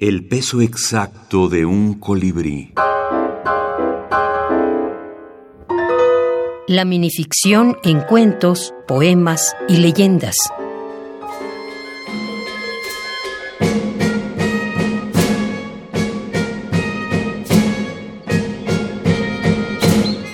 El 0.00 0.28
peso 0.28 0.60
exacto 0.60 1.48
de 1.48 1.66
un 1.66 1.94
colibrí. 1.94 2.72
La 6.68 6.84
minificción 6.84 7.76
en 7.82 8.02
cuentos, 8.02 8.72
poemas 8.86 9.56
y 9.68 9.78
leyendas. 9.78 10.36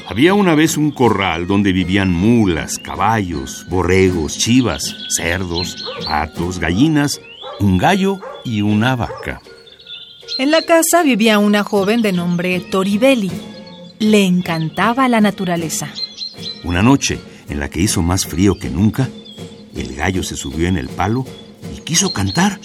Había 0.07 0.35
una 0.35 0.55
vez 0.55 0.77
un 0.77 0.91
corral 0.91 1.47
donde 1.47 1.73
vivían 1.73 2.13
mulas, 2.13 2.79
caballos, 2.79 3.65
borregos, 3.71 4.37
chivas, 4.37 4.95
cerdos, 5.09 5.91
patos, 6.05 6.59
gallinas, 6.59 7.23
un 7.61 7.79
gallo 7.79 8.21
y 8.45 8.61
una 8.61 8.95
vaca. 8.95 9.41
En 10.39 10.51
la 10.51 10.63
casa 10.63 11.03
vivía 11.03 11.39
una 11.39 11.63
joven 11.63 12.03
de 12.03 12.13
nombre 12.13 12.59
Toribelli. 12.61 13.31
Le 14.01 14.25
encantaba 14.25 15.09
la 15.09 15.21
naturaleza. 15.21 15.89
Una 16.65 16.83
noche, 16.83 17.21
en 17.49 17.61
la 17.61 17.71
que 17.71 17.81
hizo 17.81 18.03
más 18.03 18.27
frío 18.27 18.59
que 18.59 18.69
nunca, 18.69 19.09
el 19.77 19.95
gallo 19.95 20.23
se 20.23 20.37
subió 20.37 20.67
en 20.67 20.77
el 20.77 20.89
palo 20.89 21.25
y 21.77 21.81
quiso 21.83 22.13
cantar. 22.13 22.59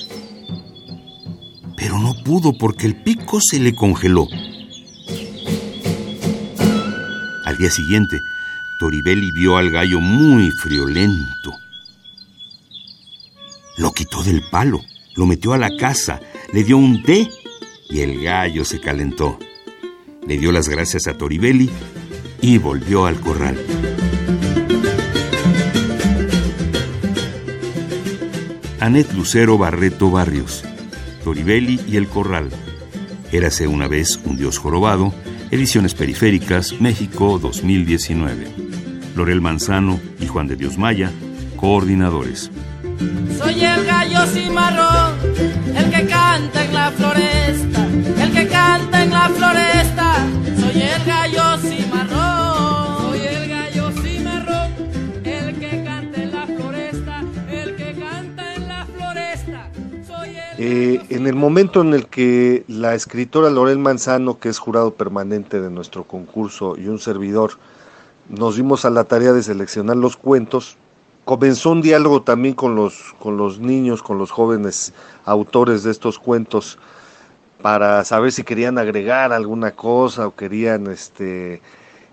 Pero 1.77 1.99
no 1.99 2.15
pudo 2.23 2.57
porque 2.57 2.87
el 2.87 2.95
pico 3.03 3.39
se 3.39 3.59
le 3.59 3.75
congeló. 3.75 4.27
Al 7.45 7.57
día 7.57 7.69
siguiente, 7.69 8.21
Toribelli 8.79 9.31
vio 9.31 9.57
al 9.57 9.69
gallo 9.69 9.99
muy 9.99 10.49
friolento. 10.51 11.53
Lo 13.77 13.91
quitó 13.91 14.23
del 14.23 14.41
palo, 14.49 14.81
lo 15.15 15.25
metió 15.25 15.53
a 15.53 15.57
la 15.57 15.69
casa, 15.77 16.19
le 16.51 16.63
dio 16.63 16.77
un 16.77 17.03
té 17.03 17.29
y 17.89 18.01
el 18.01 18.21
gallo 18.21 18.63
se 18.63 18.79
calentó. 18.79 19.39
Le 20.27 20.37
dio 20.37 20.51
las 20.51 20.69
gracias 20.69 21.07
a 21.07 21.17
Toribelli 21.17 21.69
y 22.41 22.57
volvió 22.57 23.05
al 23.05 23.19
corral. 23.19 23.57
Anet 28.79 29.11
Lucero 29.13 29.57
Barreto 29.57 30.09
Barrios, 30.09 30.63
Toribelli 31.23 31.81
y 31.87 31.97
el 31.97 32.07
Corral. 32.07 32.49
Érase 33.31 33.67
una 33.67 33.87
vez 33.87 34.19
un 34.23 34.37
dios 34.37 34.57
jorobado 34.57 35.13
Ediciones 35.51 35.95
Periféricas, 35.95 36.79
México 36.79 37.39
2019. 37.39 38.47
Lorel 39.15 39.41
Manzano 39.41 39.99
y 40.19 40.27
Juan 40.27 40.47
de 40.47 40.55
Dios 40.55 40.77
Maya, 40.77 41.11
coordinadores. 41.55 42.51
Soy 43.37 43.63
el 43.63 43.83
gallo 43.85 44.27
cimarrón, 44.27 45.15
el 45.75 45.89
que 45.89 46.05
canta 46.05 46.65
en 46.65 46.73
la 46.73 46.91
floresta, 46.91 47.78
Eh, 60.61 60.99
en 61.09 61.25
el 61.25 61.35
momento 61.35 61.79
en 61.79 61.93
el 61.93 62.07
que 62.07 62.65
la 62.67 62.93
escritora 62.93 63.49
Lorel 63.49 63.79
Manzano, 63.79 64.39
que 64.39 64.49
es 64.49 64.59
jurado 64.59 64.93
permanente 64.93 65.61
de 65.61 65.69
nuestro 65.69 66.03
concurso, 66.03 66.75
y 66.77 66.89
un 66.89 66.99
servidor, 66.99 67.51
nos 68.27 68.57
dimos 68.57 68.83
a 68.83 68.89
la 68.89 69.05
tarea 69.05 69.31
de 69.31 69.41
seleccionar 69.41 69.95
los 69.95 70.17
cuentos, 70.17 70.75
comenzó 71.23 71.71
un 71.71 71.81
diálogo 71.81 72.23
también 72.23 72.55
con 72.55 72.75
los, 72.75 73.15
con 73.19 73.37
los 73.37 73.59
niños, 73.59 74.03
con 74.03 74.17
los 74.17 74.31
jóvenes 74.31 74.91
autores 75.23 75.83
de 75.83 75.91
estos 75.91 76.19
cuentos, 76.19 76.77
para 77.61 78.03
saber 78.03 78.33
si 78.33 78.43
querían 78.43 78.77
agregar 78.77 79.31
alguna 79.31 79.71
cosa 79.71 80.27
o 80.27 80.35
querían 80.35 80.87
este, 80.87 81.61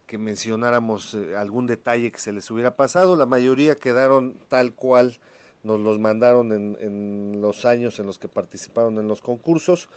que 0.06 0.19
mencionáramos 0.19 1.14
eh, 1.14 1.36
algún 1.36 1.66
detalle 1.66 2.12
que 2.12 2.20
se 2.20 2.33
les 2.33 2.48
hubiera 2.53 2.76
pasado. 2.76 3.16
La 3.16 3.26
mayoría 3.26 3.75
quedaron 3.75 4.37
tal 4.49 4.72
cual 4.72 5.19
nos 5.62 5.81
los 5.81 5.99
mandaron 5.99 6.53
en, 6.53 6.77
en 6.81 7.41
los 7.41 7.65
años 7.65 7.99
en 7.99 8.06
los 8.06 8.19
que 8.19 8.28
participaron 8.28 8.99
en 8.99 9.09
los 9.09 9.21
concursos. 9.21 9.89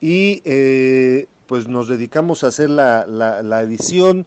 Y 0.00 0.42
eh, 0.44 1.26
pues 1.46 1.66
nos 1.66 1.88
dedicamos 1.88 2.44
a 2.44 2.48
hacer 2.48 2.70
la, 2.70 3.06
la, 3.06 3.42
la 3.42 3.62
edición. 3.62 4.26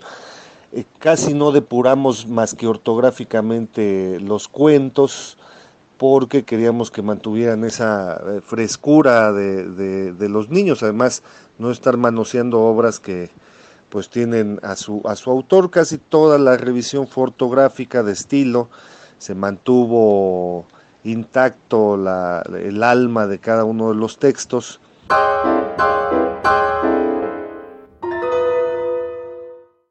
Eh, 0.74 0.86
casi 1.00 1.34
no 1.34 1.52
depuramos 1.52 2.28
más 2.28 2.56
que 2.56 2.68
ortográficamente 2.68 4.20
los 4.20 4.48
cuentos 4.48 5.38
porque 6.02 6.42
queríamos 6.42 6.90
que 6.90 7.04
mantuvieran 7.04 7.64
esa 7.64 8.16
eh, 8.16 8.42
frescura 8.42 9.32
de, 9.34 10.12
de, 10.14 10.30
los 10.30 10.50
niños, 10.50 10.82
además 10.82 11.22
no 11.60 11.70
estar 11.70 11.96
manoseando 11.96 12.60
obras 12.60 13.00
que 13.00 13.30
pues 13.90 14.10
tienen 14.10 14.60
a 14.64 14.76
su, 14.76 15.04
a 15.06 15.16
su 15.16 15.30
autor, 15.30 15.70
casi 15.70 16.00
toda 16.00 16.40
la 16.40 16.58
revisión 16.58 17.08
fue 17.08 17.26
ortográfica 17.26 18.02
de 18.02 18.14
estilo, 18.14 18.70
se 19.22 19.36
mantuvo 19.36 20.66
intacto 21.04 21.96
la, 21.96 22.44
el 22.60 22.82
alma 22.82 23.28
de 23.28 23.38
cada 23.38 23.66
uno 23.66 23.90
de 23.90 23.96
los 23.96 24.18
textos. 24.18 24.82